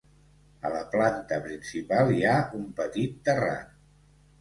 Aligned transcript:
A 0.69 0.71
la 0.75 0.81
planta 0.95 1.39
principal 1.45 2.17
hi 2.17 2.25
ha 2.33 2.35
un 2.63 2.67
petit 2.83 3.25
terrat. 3.31 3.81